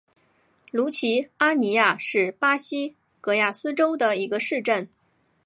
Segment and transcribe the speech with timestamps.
[0.71, 4.89] 卢齐阿尼亚是巴西戈亚斯州的一个市镇。